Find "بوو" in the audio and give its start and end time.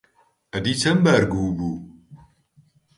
1.57-1.71